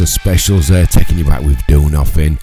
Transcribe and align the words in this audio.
Masters 0.00 0.14
specials 0.14 0.68
there, 0.68 0.86
taking 0.86 1.18
you 1.18 1.26
back 1.26 1.42
with 1.42 1.60
Do 1.66 1.90
Nothing. 1.90 2.38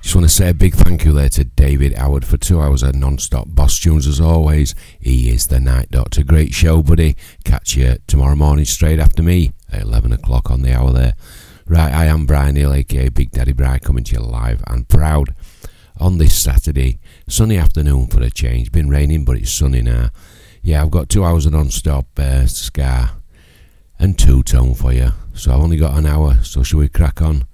Just 0.00 0.14
want 0.14 0.26
to 0.26 0.34
say 0.34 0.48
a 0.48 0.54
big 0.54 0.74
thank 0.74 1.04
you 1.04 1.12
there 1.12 1.28
to 1.28 1.44
David 1.44 1.98
Howard 1.98 2.24
for 2.24 2.38
two 2.38 2.62
hours 2.62 2.82
of 2.82 2.94
non-stop 2.94 3.44
boss 3.48 3.78
tunes 3.78 4.06
as 4.06 4.22
always. 4.22 4.74
He 4.98 5.28
is 5.28 5.48
the 5.48 5.60
Night 5.60 5.90
Doctor. 5.90 6.24
Great 6.24 6.54
show, 6.54 6.82
buddy. 6.82 7.14
Catch 7.44 7.76
you 7.76 7.98
tomorrow 8.06 8.36
morning 8.36 8.64
straight 8.64 8.98
after 8.98 9.22
me 9.22 9.52
at 9.70 9.82
11 9.82 10.14
o'clock 10.14 10.50
on 10.50 10.62
the 10.62 10.72
hour 10.72 10.92
there. 10.92 11.12
Right, 11.66 11.92
I 11.92 12.06
am 12.06 12.24
Brian 12.24 12.56
Hill, 12.56 12.72
aka 12.72 13.10
Big 13.10 13.32
Daddy 13.32 13.52
Brian, 13.52 13.80
coming 13.80 14.04
to 14.04 14.14
you 14.14 14.20
live 14.20 14.64
and 14.66 14.88
proud 14.88 15.34
on 16.00 16.16
this 16.16 16.34
Saturday. 16.34 17.00
Sunny 17.28 17.58
afternoon 17.58 18.06
for 18.06 18.22
a 18.22 18.30
change. 18.30 18.72
Been 18.72 18.88
raining, 18.88 19.26
but 19.26 19.36
it's 19.36 19.52
sunny 19.52 19.82
now. 19.82 20.08
Yeah, 20.62 20.80
I've 20.80 20.90
got 20.90 21.10
two 21.10 21.22
hours 21.22 21.44
of 21.44 21.52
non-stop 21.52 22.06
uh, 22.18 22.46
ska 22.46 23.16
and 23.98 24.18
two 24.18 24.42
tone 24.42 24.72
for 24.72 24.90
you. 24.94 25.12
So 25.36 25.52
I've 25.52 25.60
only 25.60 25.76
got 25.76 25.98
an 25.98 26.06
hour, 26.06 26.38
so 26.42 26.62
shall 26.62 26.78
we 26.78 26.88
crack 26.88 27.20
on? 27.20 27.46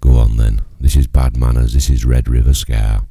Go 0.00 0.16
on 0.16 0.38
then. 0.38 0.62
This 0.80 0.96
is 0.96 1.06
Bad 1.06 1.36
Manners, 1.36 1.74
this 1.74 1.90
is 1.90 2.04
Red 2.06 2.26
River 2.26 2.54
Ska. 2.54 3.06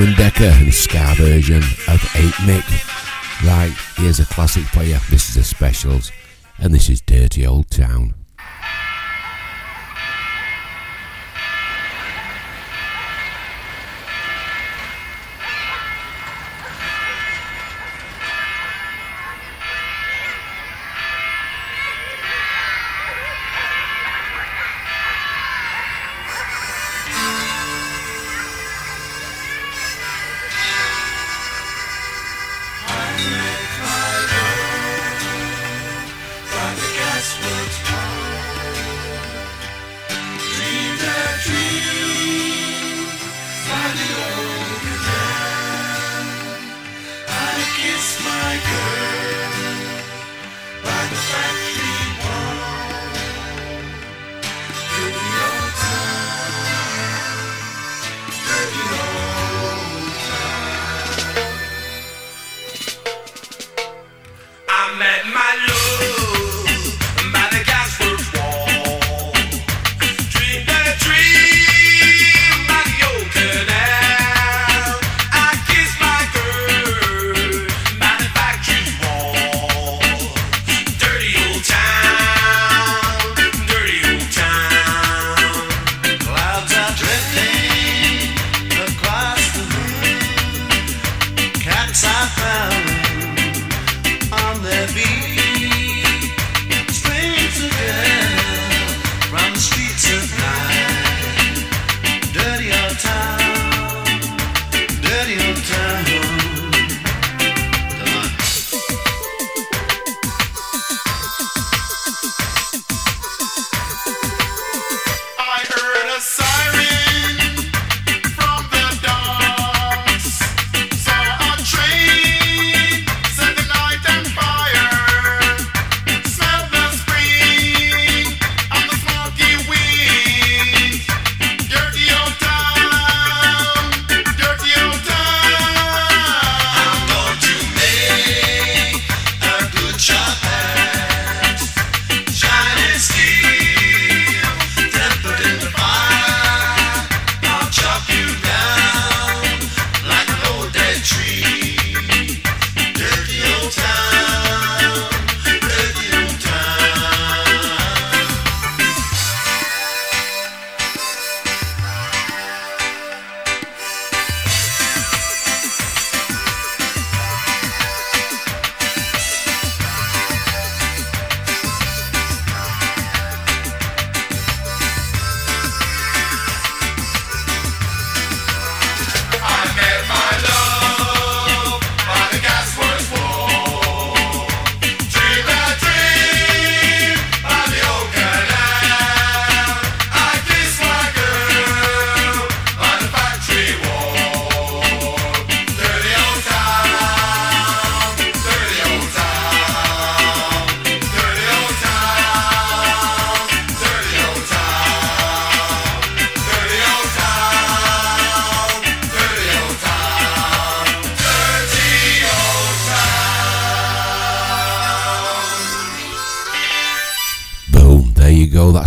Desmond 0.00 0.16
Dekker 0.16 0.50
and 0.50 0.66
his 0.66 0.78
ska 0.78 1.14
version 1.16 1.58
of 1.58 2.02
8 2.16 2.32
Mick. 2.46 3.46
Right, 3.46 3.70
here's 3.96 4.18
a 4.18 4.24
classic 4.24 4.64
for 4.64 4.82
you. 4.82 4.96
This 5.10 5.28
is 5.28 5.36
a 5.36 5.44
specials, 5.44 6.10
and 6.58 6.72
this 6.72 6.88
is 6.88 7.02
Dirty 7.02 7.46
Old 7.46 7.68
Town. 7.68 8.19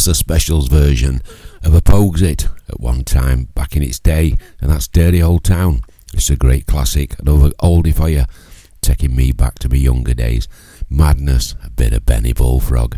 A 0.07 0.15
specials 0.15 0.67
version 0.67 1.21
of 1.63 1.73
a 1.73 1.81
Pogues 1.81 2.21
at 2.69 2.79
one 2.79 3.03
time 3.03 3.45
back 3.55 3.75
in 3.75 3.83
its 3.83 3.99
day, 3.99 4.35
and 4.59 4.71
that's 4.71 4.87
Dirty 4.87 5.21
Old 5.21 5.43
Town. 5.43 5.81
It's 6.13 6.29
a 6.29 6.35
great 6.35 6.65
classic, 6.65 7.19
another 7.19 7.49
oldie 7.61 7.95
for 7.95 8.09
you, 8.09 8.25
taking 8.81 9.15
me 9.15 9.31
back 9.31 9.59
to 9.59 9.69
my 9.69 9.75
younger 9.75 10.13
days. 10.13 10.47
Madness, 10.89 11.55
a 11.63 11.69
bit 11.69 11.93
of 11.93 12.05
Benny 12.05 12.33
Bullfrog. 12.33 12.97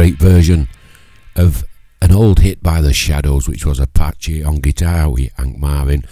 Great 0.00 0.18
version 0.18 0.66
of 1.36 1.62
an 2.00 2.10
old 2.10 2.38
hit 2.38 2.62
by 2.62 2.80
the 2.80 2.90
Shadows, 2.90 3.46
which 3.46 3.66
was 3.66 3.78
Apache 3.78 4.42
on 4.42 4.54
guitar 4.54 5.10
with 5.10 5.30
Hank 5.36 5.58
Marvin. 5.58 6.04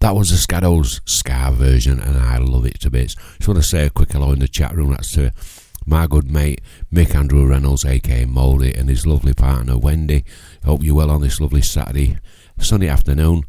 That 0.00 0.16
was 0.16 0.30
the 0.30 0.36
Shadows 0.36 1.00
ska 1.04 1.52
version, 1.52 2.00
and 2.00 2.18
I 2.18 2.38
love 2.38 2.66
it 2.66 2.80
to 2.80 2.90
bits. 2.90 3.14
Just 3.14 3.46
want 3.46 3.58
to 3.58 3.62
say 3.62 3.86
a 3.86 3.90
quick 3.90 4.10
hello 4.10 4.32
in 4.32 4.40
the 4.40 4.48
chat 4.48 4.74
room. 4.74 4.90
That's 4.90 5.12
to 5.12 5.32
my 5.86 6.08
good 6.08 6.28
mate 6.28 6.62
Mick 6.92 7.14
Andrew 7.14 7.46
Reynolds, 7.46 7.84
aka 7.84 8.24
Moldy, 8.24 8.74
and 8.74 8.88
his 8.88 9.06
lovely 9.06 9.34
partner 9.34 9.78
Wendy. 9.78 10.24
Hope 10.64 10.82
you're 10.82 10.96
well 10.96 11.12
on 11.12 11.20
this 11.20 11.40
lovely 11.40 11.62
Saturday, 11.62 12.18
sunny 12.58 12.88
afternoon. 12.88 13.44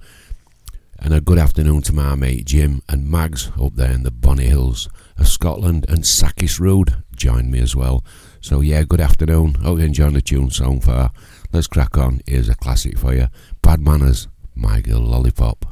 And 0.99 1.15
a 1.15 1.21
good 1.21 1.39
afternoon 1.39 1.81
to 1.83 1.93
my 1.93 2.13
mate 2.13 2.45
Jim 2.45 2.83
and 2.87 3.09
Mags 3.09 3.49
up 3.59 3.73
there 3.73 3.91
in 3.91 4.03
the 4.03 4.11
Bonny 4.11 4.45
Hills 4.45 4.87
of 5.17 5.27
Scotland, 5.27 5.87
and 5.89 6.05
Sakis 6.05 6.59
Road 6.59 7.01
joined 7.15 7.49
me 7.49 7.59
as 7.59 7.75
well. 7.75 8.03
So 8.41 8.61
yeah, 8.61 8.83
good 8.83 9.01
afternoon. 9.01 9.55
Hope 9.55 9.79
you're 9.79 9.87
enjoying 9.87 10.13
the 10.13 10.21
tune 10.21 10.49
so 10.49 10.79
far. 10.79 11.11
Let's 11.51 11.67
crack 11.67 11.97
on. 11.97 12.21
Here's 12.25 12.49
a 12.49 12.55
classic 12.55 12.97
for 12.97 13.13
you. 13.13 13.27
Bad 13.61 13.81
Manners, 13.81 14.27
My 14.55 14.81
Girl 14.81 15.01
Lollipop. 15.01 15.68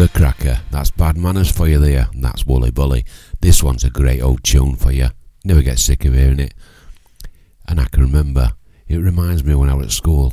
What 0.00 0.16
a 0.16 0.18
cracker. 0.18 0.60
That's 0.70 0.90
bad 0.90 1.18
manners 1.18 1.52
for 1.52 1.68
you 1.68 1.78
there, 1.78 2.08
and 2.14 2.24
that's 2.24 2.46
Woolly 2.46 2.70
Bully. 2.70 3.04
This 3.42 3.62
one's 3.62 3.84
a 3.84 3.90
great 3.90 4.22
old 4.22 4.42
tune 4.42 4.76
for 4.76 4.90
you. 4.90 5.08
Never 5.44 5.60
get 5.60 5.78
sick 5.78 6.06
of 6.06 6.14
hearing 6.14 6.40
it. 6.40 6.54
And 7.68 7.78
I 7.78 7.84
can 7.84 8.04
remember, 8.04 8.52
it 8.88 8.96
reminds 8.96 9.44
me 9.44 9.54
when 9.54 9.68
I 9.68 9.74
was 9.74 9.88
at 9.88 9.92
school, 9.92 10.32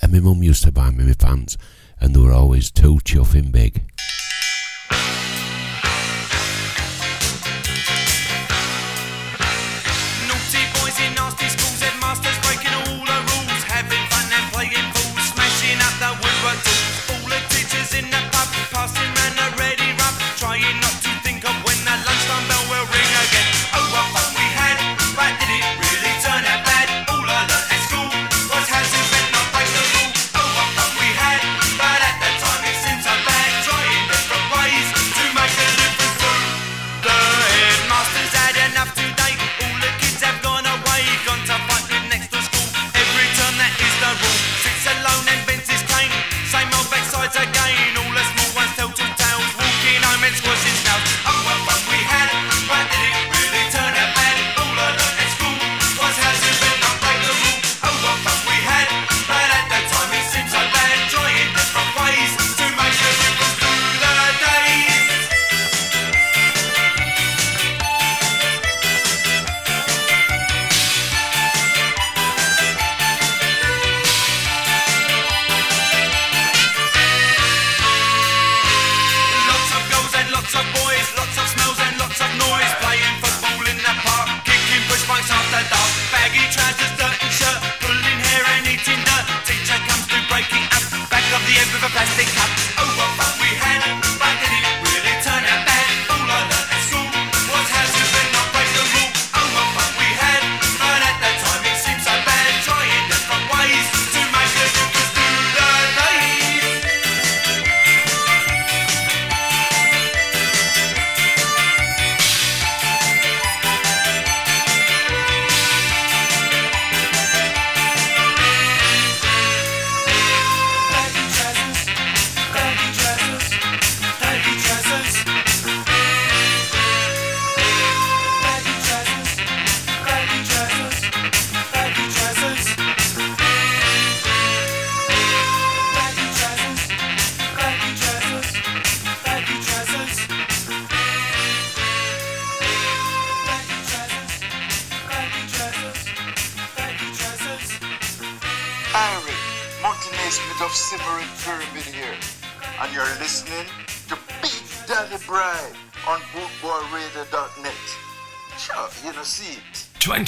and 0.00 0.12
my 0.12 0.20
mum 0.20 0.44
used 0.44 0.62
to 0.62 0.70
buy 0.70 0.92
me 0.92 1.02
my 1.02 1.14
pants, 1.14 1.56
and 2.00 2.14
they 2.14 2.20
were 2.20 2.32
always 2.32 2.70
too 2.70 3.00
chuffing 3.02 3.50
big. 3.50 3.90
Pub, 18.94 19.17
passing 19.17 19.17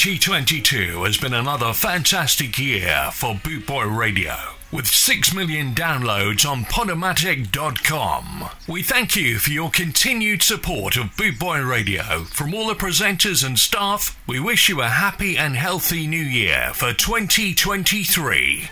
2022 0.01 1.05
has 1.05 1.19
been 1.19 1.35
another 1.35 1.75
fantastic 1.75 2.59
year 2.59 3.11
for 3.13 3.35
Bootboy 3.35 3.95
Radio. 3.95 4.35
With 4.73 4.87
6 4.87 5.35
million 5.35 5.75
downloads 5.75 6.51
on 6.51 6.65
Podomatic.com. 6.65 8.49
We 8.67 8.83
thank 8.83 9.15
you 9.15 9.39
for 9.39 9.51
your 9.51 9.69
continued 9.69 10.43
support 10.43 10.97
of 10.97 11.15
Bootboy 11.17 11.69
Radio. 11.69 12.25
From 12.25 12.55
all 12.55 12.69
the 12.69 12.75
presenters 12.75 13.45
and 13.45 13.59
staff, 13.59 14.19
we 14.27 14.41
wish 14.41 14.71
you 14.71 14.81
a 14.81 14.89
happy 14.89 15.37
and 15.37 15.55
healthy 15.55 16.07
new 16.07 16.17
year 16.17 16.71
for 16.73 16.95
2023. 16.95 18.71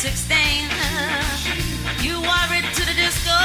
16. 0.00 0.64
You 2.00 2.22
wore 2.22 2.52
it 2.56 2.64
to 2.72 2.82
the 2.88 2.94
disco 2.96 3.36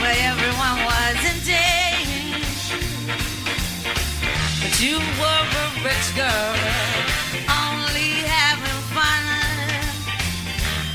where 0.00 0.16
everyone 0.32 0.78
was 0.88 1.20
in 1.28 1.38
danger. 1.44 2.80
But 4.62 4.80
you 4.80 4.96
were 5.20 5.44
a 5.60 5.66
rich 5.84 6.08
girl, 6.16 6.56
only 7.52 8.24
having 8.24 8.80
fun. 8.96 9.24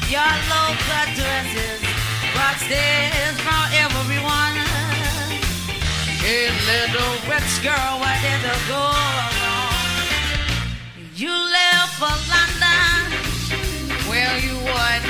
Your 0.10 0.34
local 0.58 1.06
dresses 1.14 1.82
brought 2.34 2.58
stares 2.66 3.38
from 3.46 3.62
everyone. 3.78 4.58
Hey, 6.18 6.50
little 6.66 7.14
rich 7.30 7.62
girl, 7.62 8.02
where 8.02 8.20
did 8.26 8.42
you 8.42 8.58
go 8.74 8.90
wrong? 9.46 9.70
You 11.16 11.30
left 11.30 11.94
for 12.02 12.16
London, 12.32 12.59
where 14.30 14.40
you 14.46 14.56
were 14.62 14.98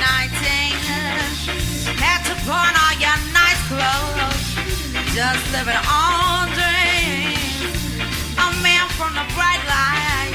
Had 2.00 2.20
to 2.28 2.34
pawn 2.48 2.72
all 2.82 2.96
your 3.04 3.18
nice 3.36 3.62
clothes, 3.68 4.46
just 5.14 5.42
living 5.52 5.82
on 5.84 6.48
dreams. 6.56 7.68
A 8.40 8.48
man 8.64 8.86
from 8.96 9.12
the 9.18 9.26
bright 9.36 9.62
light 9.68 10.32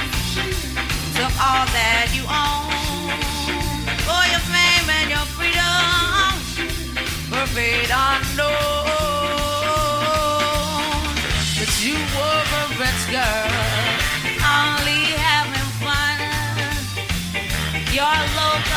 took 1.17 1.33
all 1.41 1.65
that 1.77 2.07
you 2.13 2.23
own. 2.29 3.09
For 4.05 4.23
your 4.31 4.43
fame 4.53 4.87
and 4.99 5.09
your 5.15 5.27
freedom, 5.33 6.29
perfect 7.33 7.89
unknown. 7.89 8.53
But 11.57 11.71
you 11.81 11.97
were 12.13 12.43
a 12.61 12.65
rich 12.81 13.03
girl, 13.09 13.49
only 14.45 15.01
having 15.25 15.69
fun. 15.81 16.17
Your 17.95 18.17
local 18.35 18.74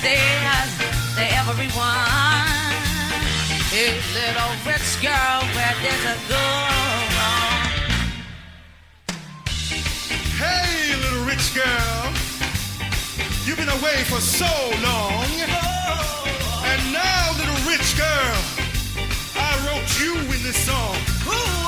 brought 0.00 0.08
stairs 0.08 0.72
to 1.14 1.22
everyone. 1.36 1.96
Hey, 3.70 4.00
little 4.14 4.52
rich 4.66 5.00
girl, 5.00 5.42
where 5.54 5.74
did 5.82 6.00
you 6.02 6.16
go 6.28 6.36
wrong? 7.16 7.68
Hey, 10.38 10.96
little 10.96 11.24
rich 11.24 11.54
girl, 11.54 12.12
you've 13.44 13.58
been 13.58 13.68
away 13.68 14.04
for 14.04 14.20
so 14.20 14.50
long. 14.82 15.26
Oh. 15.48 16.64
And 16.66 16.92
now, 16.92 17.32
little 17.38 17.70
rich 17.70 17.96
girl, 17.96 18.36
I 19.36 19.52
wrote 19.66 20.00
you 20.00 20.14
in 20.16 20.42
this 20.42 20.56
song. 20.56 20.96
Hey, 21.24 21.59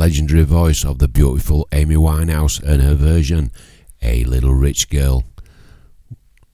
legendary 0.00 0.44
voice 0.44 0.82
of 0.82 0.98
the 0.98 1.06
beautiful 1.06 1.68
Amy 1.72 1.94
Winehouse 1.94 2.58
and 2.62 2.80
her 2.80 2.94
version, 2.94 3.52
A 4.00 4.24
Little 4.24 4.54
Rich 4.54 4.88
Girl. 4.88 5.24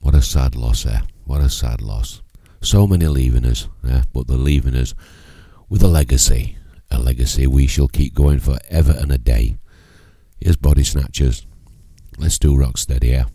What 0.01 0.13
a 0.13 0.21
sad 0.21 0.53
loss 0.53 0.85
eh? 0.85 0.99
What 1.23 1.39
a 1.39 1.49
sad 1.49 1.81
loss. 1.81 2.21
So 2.59 2.85
many 2.85 3.07
leaving 3.07 3.45
us, 3.45 3.69
eh? 3.89 4.01
but 4.11 4.27
they're 4.27 4.35
leaving 4.35 4.75
us 4.75 4.93
with 5.69 5.81
a 5.81 5.87
legacy. 5.87 6.57
A 6.91 6.99
legacy 6.99 7.47
we 7.47 7.67
shall 7.67 7.87
keep 7.87 8.13
going 8.13 8.39
for 8.39 8.57
ever 8.69 8.91
and 8.91 9.13
a 9.13 9.17
day. 9.17 9.55
Here's 10.41 10.57
Body 10.57 10.83
Snatchers. 10.83 11.47
Let's 12.17 12.37
do 12.37 12.53
Rocksteady, 12.53 13.11
yeah. 13.11 13.25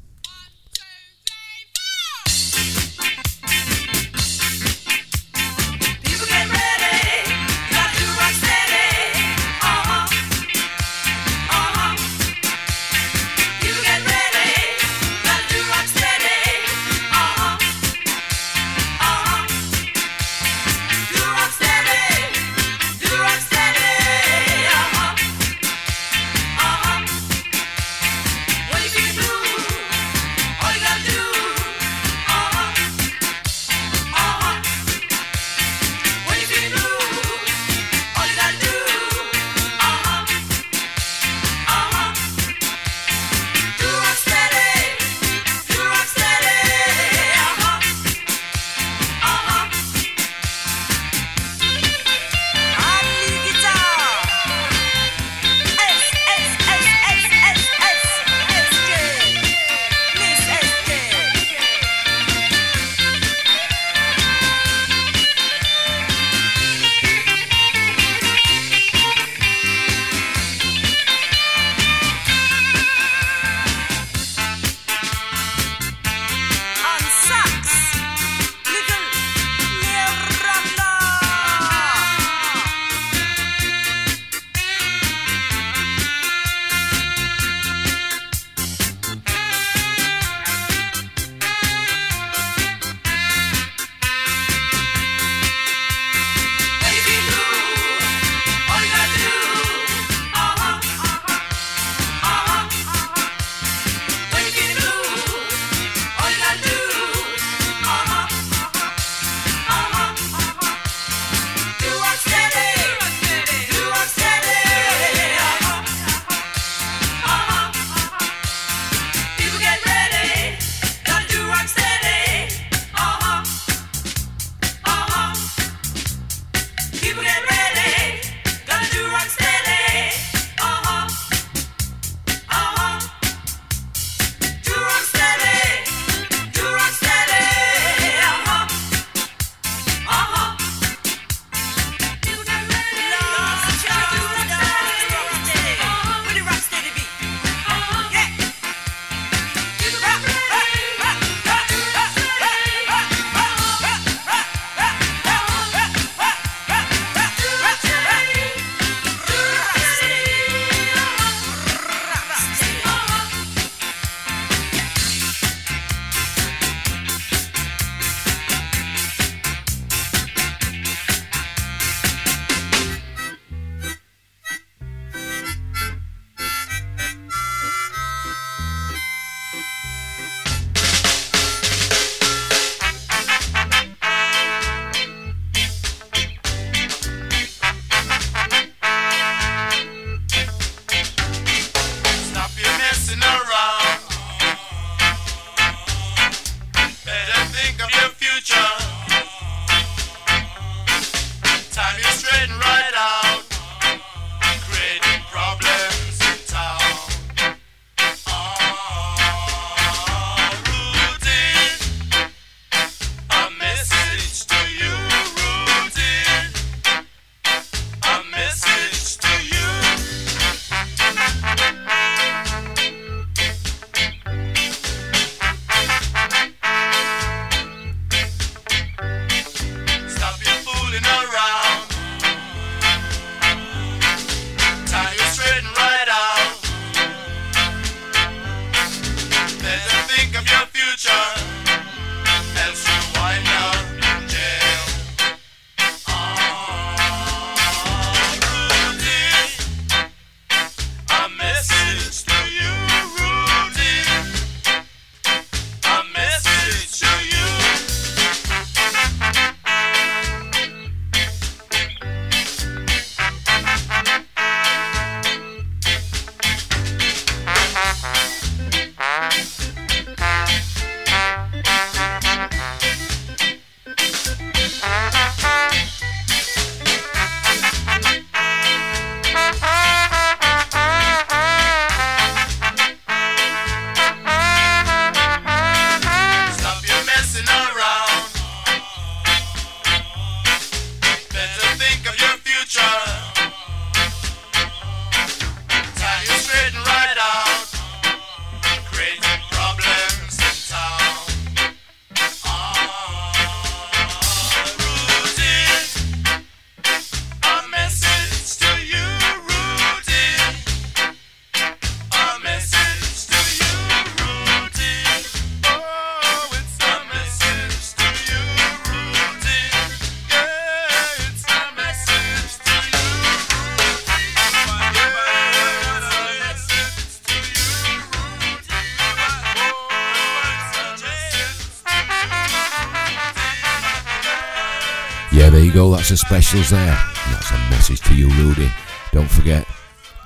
Go, 335.83 335.97
that's 335.97 336.11
the 336.11 336.17
specials 336.17 336.71
there. 336.71 336.97
And 337.25 337.35
that's 337.35 337.51
a 337.51 337.57
message 337.71 338.01
to 338.03 338.15
you, 338.15 338.29
Rudy. 338.29 338.71
Don't 339.11 339.31
forget, 339.31 339.67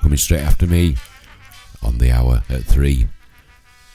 coming 0.01 0.17
straight 0.17 0.41
after 0.41 0.67
me 0.67 0.95
on 1.81 1.97
the 1.97 2.11
hour 2.11 2.43
at 2.49 2.63
three, 2.63 3.07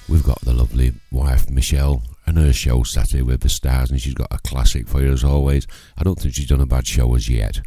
we've 0.08 0.24
got 0.24 0.40
the 0.40 0.52
lovely 0.52 0.92
wife 1.12 1.48
Michelle 1.48 2.02
and 2.26 2.36
her 2.36 2.52
show 2.52 2.82
Saturday 2.82 3.22
with 3.22 3.42
the 3.42 3.48
Stars, 3.48 3.92
and 3.92 4.00
she's 4.00 4.14
got 4.14 4.32
a 4.32 4.38
classic 4.38 4.88
for 4.88 5.02
you 5.02 5.12
as 5.12 5.22
always. 5.22 5.68
I 5.96 6.02
don't 6.02 6.18
think 6.18 6.34
she's 6.34 6.48
done 6.48 6.60
a 6.60 6.66
bad 6.66 6.86
show 6.86 7.14
as 7.14 7.28
yet. 7.28 7.60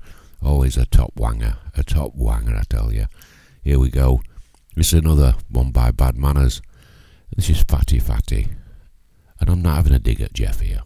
Always 0.44 0.76
a 0.76 0.86
top 0.86 1.14
wanger, 1.16 1.56
a 1.78 1.84
top 1.84 2.18
wanger, 2.18 2.60
I 2.60 2.64
tell 2.68 2.92
you. 2.92 3.06
Here 3.64 3.80
we 3.80 3.90
go. 3.90 4.22
This 4.76 4.92
is 4.92 5.00
another 5.00 5.36
one 5.50 5.72
by 5.72 5.92
Bad 5.92 6.18
Manners. 6.18 6.62
This 7.34 7.50
is 7.50 7.64
Fatty 7.64 8.00
Fatty. 8.00 8.50
And 9.40 9.50
I'm 9.50 9.62
not 9.62 9.78
having 9.78 9.94
a 9.94 10.00
dig 10.00 10.20
at 10.20 10.34
Jeff 10.34 10.60
here. 10.60 10.82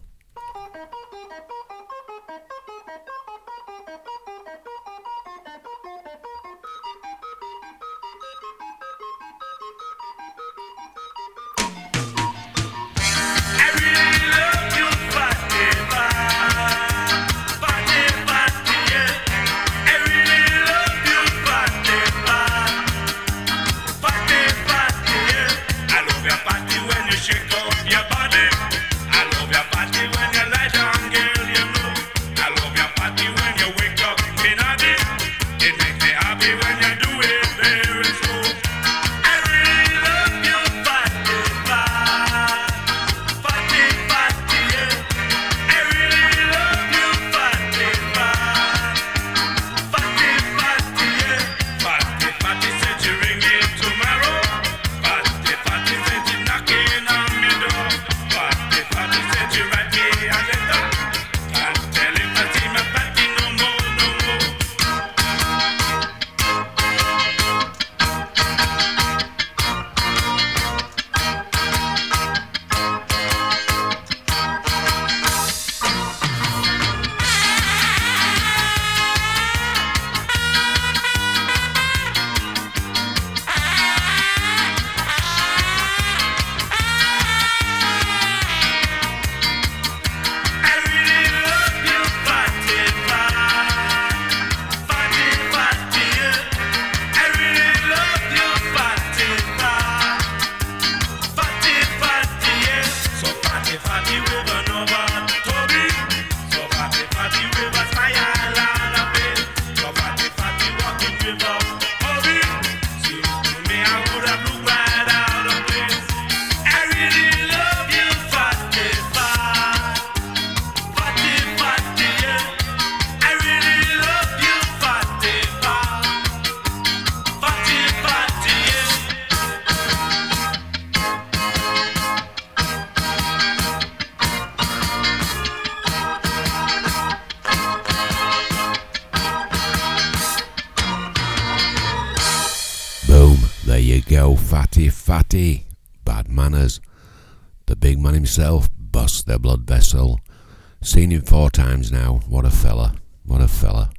Seen 151.00 151.12
him 151.12 151.22
four 151.22 151.48
times 151.48 151.90
now. 151.90 152.20
What 152.28 152.44
a 152.44 152.50
fella. 152.50 152.94
What 153.24 153.40
a 153.40 153.48
fella. 153.48 153.90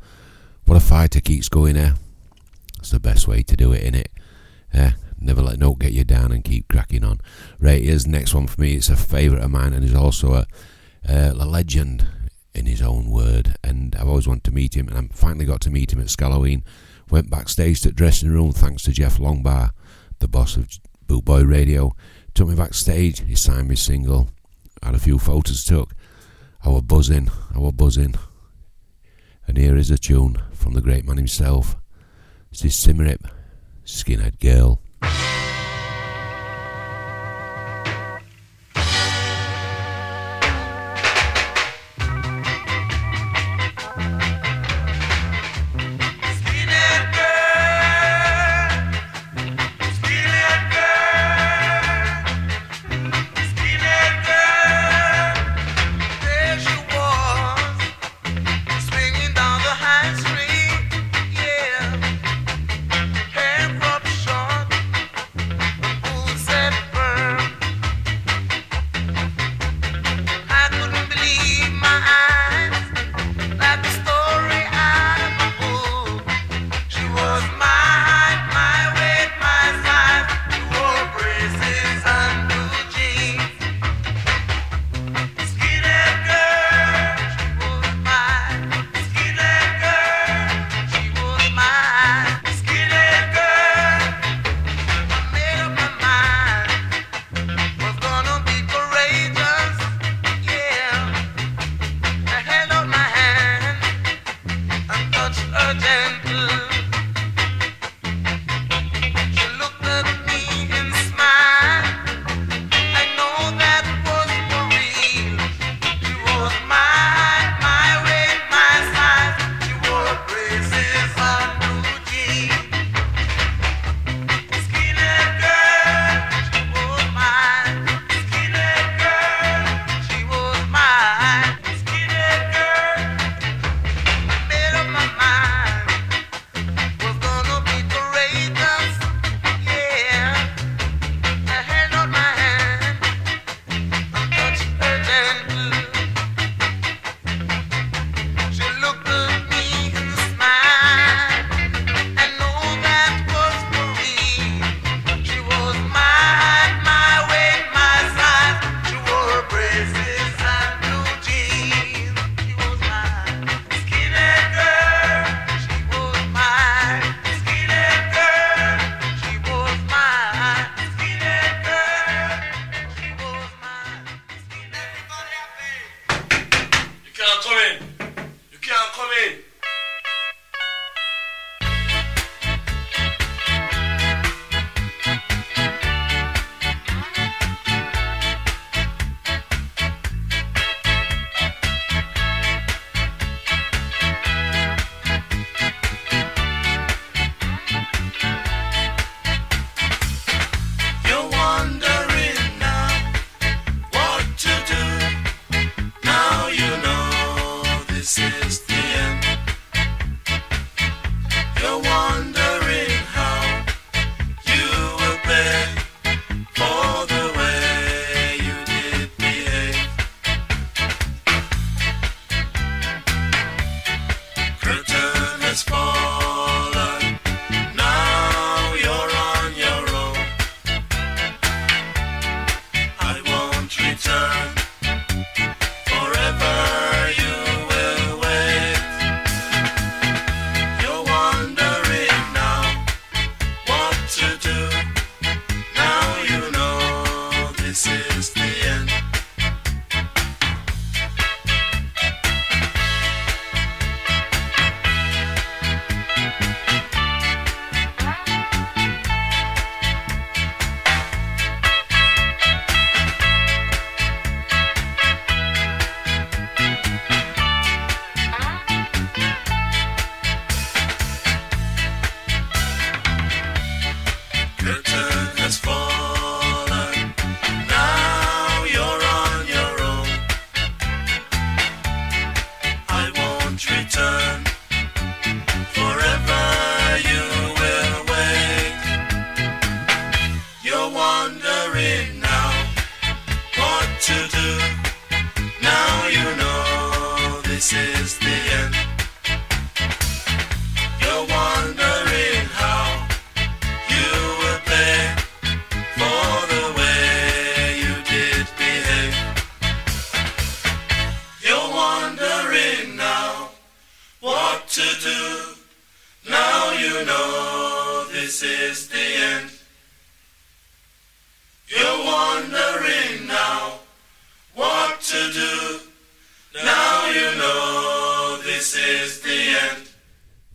What 0.66 0.78
a 0.78 0.80
fighter 0.80 1.20
keeps 1.20 1.50
going 1.50 1.74
there. 1.74 1.96
That's 2.76 2.92
the 2.92 3.00
best 3.00 3.28
way 3.28 3.42
to 3.42 3.58
do 3.58 3.74
it, 3.74 3.84
innit? 3.84 4.10
Eh? 4.72 4.92
Never 5.20 5.42
let 5.42 5.58
no 5.58 5.74
get 5.74 5.94
you 5.94 6.04
down 6.04 6.32
and 6.32 6.44
keep 6.44 6.68
cracking 6.68 7.04
on. 7.04 7.20
Right, 7.58 7.82
here's 7.82 8.06
next 8.06 8.36
one 8.36 8.46
for 8.46 8.62
me. 8.62 8.76
It's 8.76 8.90
a 8.90 8.96
favourite 8.96 9.44
of 9.44 9.50
mine 9.50 9.74
and 9.74 9.84
he's 9.84 9.96
also 9.96 10.34
a, 10.36 10.46
uh, 11.10 11.34
a 11.34 11.44
legend 11.44 12.06
in 12.54 12.68
his 12.68 12.84
own 12.84 13.10
word. 13.10 13.56
And 13.64 13.96
I've 13.96 14.08
always 14.08 14.28
wanted 14.28 14.44
to 14.44 14.52
meet 14.52 14.78
him, 14.78 14.88
and 14.88 14.96
I 14.96 15.16
finally 15.16 15.46
got 15.46 15.62
to 15.62 15.72
meet 15.72 15.92
him 15.92 16.02
at 16.02 16.06
Skalloween. 16.06 16.62
Went 17.10 17.32
backstage 17.32 17.82
to 17.82 17.88
the 17.88 17.96
dressing 17.96 18.30
room 18.30 18.52
thanks 18.52 18.84
to 18.84 18.92
Jeff 18.92 19.18
Longbar, 19.18 19.72
the 20.20 20.28
boss 20.28 20.56
of 20.56 20.70
Bootboy 21.08 21.50
Radio. 21.50 21.96
Took 22.36 22.50
me 22.50 22.56
backstage, 22.56 23.22
he 23.22 23.34
signed 23.34 23.70
me 23.70 23.76
single, 23.76 24.30
had 24.84 24.94
a 24.94 25.00
few 25.00 25.18
photos 25.18 25.66
took. 25.66 25.96
I 26.64 26.70
was 26.70 26.84
buzzing, 26.84 27.30
I 27.56 27.60
was 27.60 27.74
buzzing. 27.74 28.16
And 29.48 29.58
here 29.58 29.76
is 29.76 29.90
a 29.90 29.98
tune 29.98 30.38
from 30.54 30.74
the 30.74 30.82
great 30.82 31.06
man 31.06 31.18
himself. 31.18 31.76
This 32.52 32.66
is 32.66 32.74
Symarip, 32.74 33.28
Skinhead 33.84 34.40
Girl. 34.40 34.80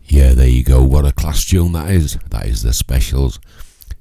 Yeah, 0.03 0.33
there 0.33 0.47
you 0.47 0.63
go. 0.63 0.83
What 0.83 1.05
a 1.05 1.11
class 1.11 1.45
tune 1.45 1.73
that 1.73 1.89
is. 1.89 2.17
That 2.29 2.45
is 2.45 2.63
the 2.63 2.73
specials. 2.73 3.39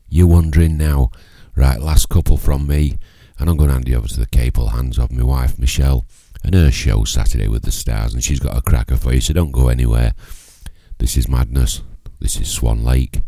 You're 0.08 0.26
wondering 0.26 0.76
now. 0.76 1.10
Right, 1.54 1.80
last 1.80 2.08
couple 2.08 2.36
from 2.36 2.66
me. 2.66 2.98
And 3.38 3.48
I'm 3.48 3.56
going 3.56 3.68
to 3.68 3.74
hand 3.74 3.88
you 3.88 3.96
over 3.96 4.08
to 4.08 4.20
the 4.20 4.26
capable 4.26 4.68
hands 4.68 4.98
of 4.98 5.10
my 5.10 5.22
wife, 5.22 5.58
Michelle, 5.58 6.06
and 6.44 6.54
her 6.54 6.70
show 6.70 7.04
Saturday 7.04 7.48
with 7.48 7.62
the 7.62 7.72
Stars. 7.72 8.14
And 8.14 8.22
she's 8.22 8.40
got 8.40 8.56
a 8.56 8.62
cracker 8.62 8.96
for 8.96 9.12
you, 9.12 9.20
so 9.20 9.32
don't 9.34 9.50
go 9.52 9.68
anywhere. 9.68 10.14
This 10.98 11.16
is 11.16 11.28
Madness. 11.28 11.82
This 12.20 12.40
is 12.40 12.48
Swan 12.48 12.84
Lake. 12.84 13.20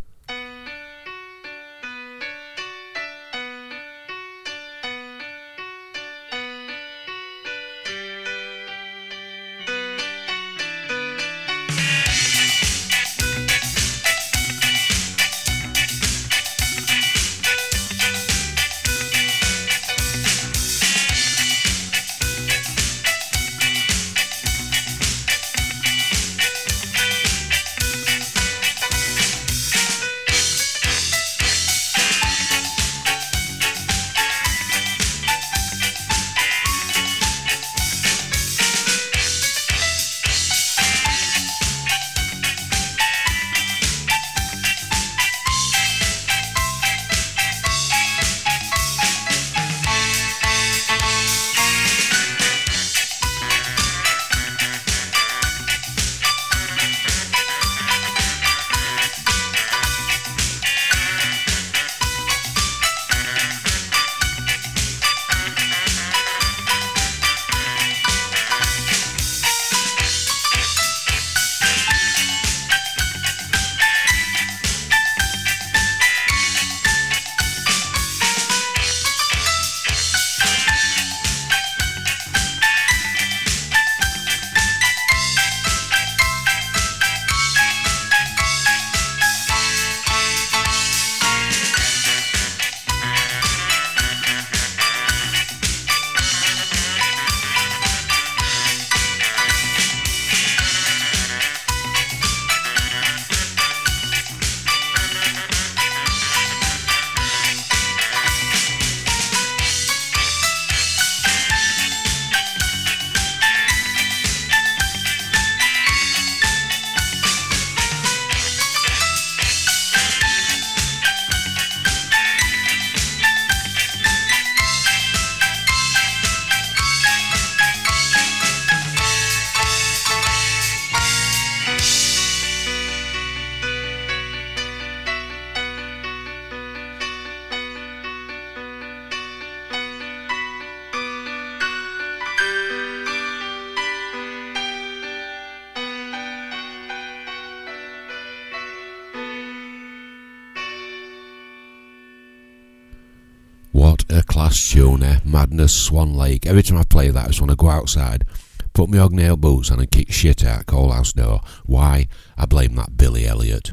Madness, 155.39 155.72
Swan 155.72 156.14
Lake. 156.14 156.47
Every 156.47 156.64
time 156.64 156.78
I 156.78 156.82
play 156.82 157.11
that, 157.11 157.24
I 157.24 157.28
just 157.28 157.41
want 157.41 157.53
to 157.53 157.57
go 157.57 157.68
outside, 157.68 158.24
put 158.72 158.91
my 158.91 158.97
hog-nail 158.97 159.36
boots 159.36 159.70
on 159.70 159.78
and 159.78 159.89
kick 159.89 160.11
shit 160.11 160.45
out 160.45 160.66
Cole 160.66 160.91
House 160.91 161.12
door. 161.12 161.43
Why? 161.64 162.09
I 162.36 162.45
blame 162.45 162.74
that 162.74 162.97
Billy 162.97 163.24
Elliot. 163.24 163.70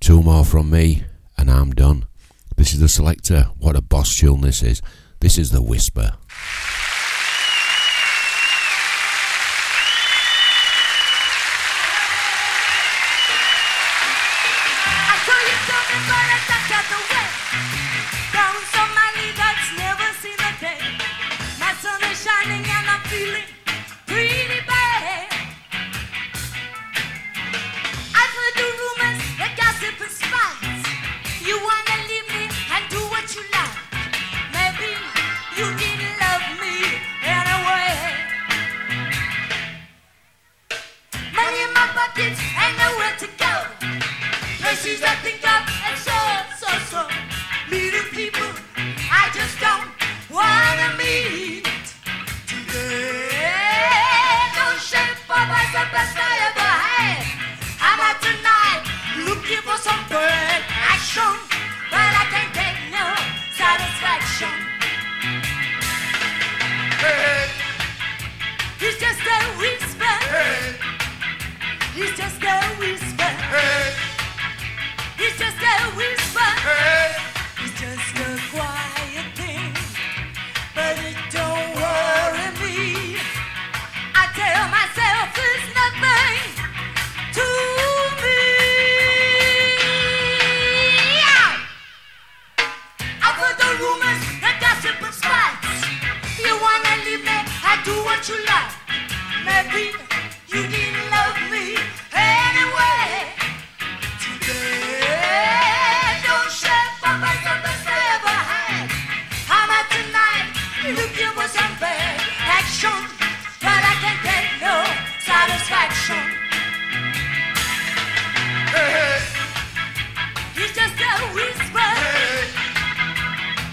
Two 0.00 0.24
more 0.24 0.44
from 0.44 0.68
me, 0.68 1.04
and 1.38 1.52
I'm 1.52 1.70
done. 1.70 2.06
This 2.56 2.74
is 2.74 2.80
the 2.80 2.86
Selecter. 2.86 3.52
What 3.58 3.76
a 3.76 3.80
boss 3.80 4.16
tune 4.16 4.40
this 4.40 4.60
is. 4.60 4.82
This 5.20 5.38
is 5.38 5.52
the 5.52 5.62
Whisper. 5.62 6.14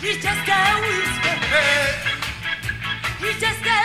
He's 0.04 0.22
just 0.22 0.49
a 0.49 0.82
whisper. 0.82 1.36
He's 3.22 3.39
just 3.39 3.66
a 3.66 3.83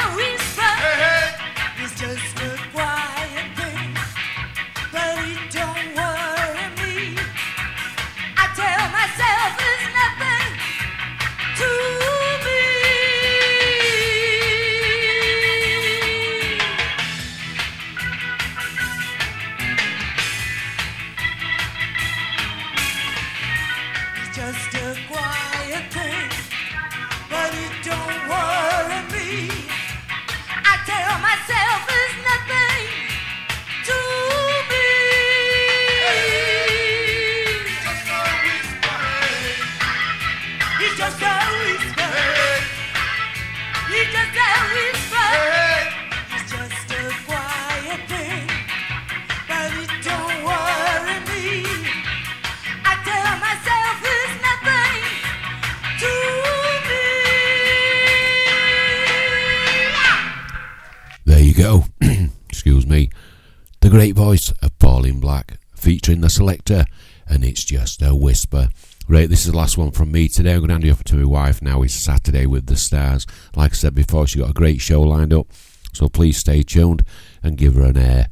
great 63.99 64.15
voice 64.15 64.53
of 64.63 64.79
Pauline 64.79 65.19
Black 65.19 65.59
featuring 65.75 66.21
the 66.21 66.29
Selecter, 66.29 66.87
and 67.27 67.45
it's 67.45 67.65
just 67.65 68.01
a 68.01 68.15
whisper. 68.15 68.69
Right, 69.09 69.29
this 69.29 69.45
is 69.45 69.51
the 69.51 69.59
last 69.59 69.77
one 69.77 69.91
from 69.91 70.13
me 70.13 70.29
today. 70.29 70.53
I'm 70.53 70.61
going 70.61 70.69
to 70.69 70.75
hand 70.75 70.85
you 70.85 70.93
over 70.93 71.03
to 71.03 71.17
my 71.17 71.25
wife 71.25 71.61
now. 71.61 71.83
It's 71.83 71.95
Saturday 71.95 72.47
with 72.47 72.67
the 72.67 72.77
Stars. 72.77 73.27
Like 73.57 73.73
I 73.73 73.75
said 73.75 73.97
before, 73.97 74.29
she's 74.29 74.41
got 74.41 74.51
a 74.51 74.55
great 74.55 74.81
show 74.81 75.03
lined 75.03 75.35
up, 75.35 75.49
so 75.93 76.09
please 76.09 76.37
stay 76.37 76.63
tuned 76.63 77.03
and 77.43 77.59
give 77.59 77.75
her 77.75 77.87
an 77.87 77.97
air. 77.97 78.29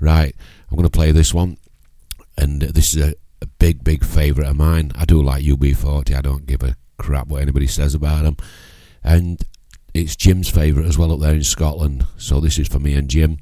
Right, 0.00 0.36
I'm 0.70 0.76
going 0.76 0.86
to 0.86 0.90
play 0.90 1.12
this 1.12 1.32
one, 1.32 1.56
and 2.36 2.60
this 2.60 2.94
is 2.94 3.02
a, 3.02 3.14
a 3.40 3.46
big, 3.58 3.82
big 3.82 4.04
favourite 4.04 4.50
of 4.50 4.56
mine. 4.56 4.92
I 4.96 5.06
do 5.06 5.22
like 5.22 5.42
UB40, 5.42 6.14
I 6.14 6.20
don't 6.20 6.44
give 6.44 6.62
a 6.62 6.76
crap 6.98 7.28
what 7.28 7.40
anybody 7.40 7.68
says 7.68 7.94
about 7.94 8.24
them. 8.24 8.36
And 9.02 9.40
it's 9.94 10.14
Jim's 10.14 10.50
favourite 10.50 10.86
as 10.86 10.98
well 10.98 11.10
up 11.10 11.20
there 11.20 11.32
in 11.32 11.42
Scotland. 11.42 12.06
So 12.18 12.38
this 12.38 12.58
is 12.58 12.68
for 12.68 12.80
me 12.80 12.92
and 12.92 13.08
Jim. 13.08 13.38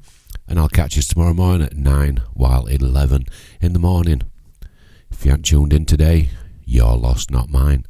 And 0.47 0.59
I'll 0.59 0.69
catch 0.69 0.95
you 0.95 1.01
tomorrow 1.01 1.33
morning 1.33 1.65
at 1.65 1.75
9 1.75 2.21
while 2.33 2.67
11 2.67 3.25
in 3.61 3.73
the 3.73 3.79
morning. 3.79 4.21
If 5.11 5.25
you 5.25 5.31
haven't 5.31 5.43
tuned 5.43 5.73
in 5.73 5.85
today, 5.85 6.29
you're 6.65 6.95
lost, 6.95 7.31
not 7.31 7.49
mine. 7.49 7.85